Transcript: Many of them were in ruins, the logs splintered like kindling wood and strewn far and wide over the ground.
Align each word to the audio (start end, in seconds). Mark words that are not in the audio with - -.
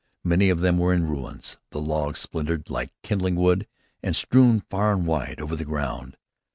Many 0.23 0.49
of 0.49 0.61
them 0.61 0.79
were 0.79 0.95
in 0.95 1.05
ruins, 1.05 1.57
the 1.69 1.79
logs 1.79 2.21
splintered 2.21 2.71
like 2.71 2.91
kindling 3.03 3.35
wood 3.35 3.67
and 4.01 4.15
strewn 4.15 4.61
far 4.61 4.93
and 4.93 5.05
wide 5.05 5.39
over 5.39 5.55
the 5.55 5.63
ground. 5.63 6.17